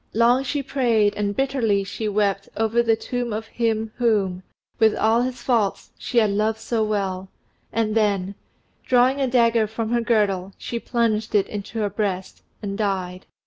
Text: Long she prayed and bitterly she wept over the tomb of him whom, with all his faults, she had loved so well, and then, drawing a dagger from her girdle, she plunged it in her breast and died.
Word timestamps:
Long 0.15 0.41
she 0.43 0.63
prayed 0.63 1.13
and 1.15 1.35
bitterly 1.35 1.83
she 1.83 2.07
wept 2.07 2.49
over 2.57 2.81
the 2.81 2.95
tomb 2.95 3.31
of 3.31 3.45
him 3.45 3.91
whom, 3.97 4.41
with 4.79 4.95
all 4.95 5.21
his 5.21 5.43
faults, 5.43 5.91
she 5.95 6.17
had 6.17 6.31
loved 6.31 6.57
so 6.57 6.83
well, 6.83 7.29
and 7.71 7.93
then, 7.93 8.33
drawing 8.83 9.21
a 9.21 9.27
dagger 9.27 9.67
from 9.67 9.91
her 9.91 10.01
girdle, 10.01 10.53
she 10.57 10.79
plunged 10.79 11.35
it 11.35 11.47
in 11.47 11.61
her 11.75 11.87
breast 11.87 12.41
and 12.63 12.79
died. 12.79 13.27